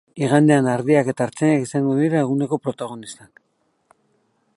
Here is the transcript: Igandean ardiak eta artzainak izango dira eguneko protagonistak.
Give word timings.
Igandean 0.27 0.69
ardiak 0.71 1.11
eta 1.13 1.23
artzainak 1.27 1.67
izango 1.67 1.93
dira 1.99 2.23
eguneko 2.25 2.59
protagonistak. 2.69 3.45